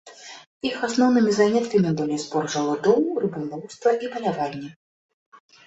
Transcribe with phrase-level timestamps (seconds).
[0.69, 4.77] Іх асноўнымі заняткамі былі збор жалудоў, рыбалоўства і паляванне.